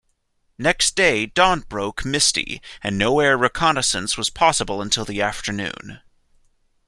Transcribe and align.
Next 0.57 0.95
day 0.95 1.27
dawn 1.27 1.59
broke 1.59 2.03
misty 2.05 2.59
and 2.81 2.97
no 2.97 3.19
air 3.19 3.37
reconnaissance 3.37 4.17
was 4.17 4.31
possible 4.31 4.81
until 4.81 5.05
the 5.05 5.21
afternoon. 5.21 5.99